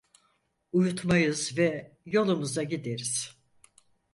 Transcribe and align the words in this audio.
Uyutmayız 0.71 1.57
ve 1.57 1.97
yolumuza 2.05 2.63
gideriz! 2.63 3.35